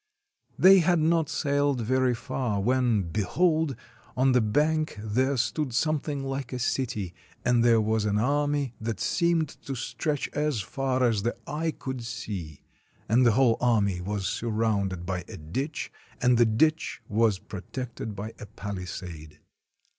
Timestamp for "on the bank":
4.17-4.97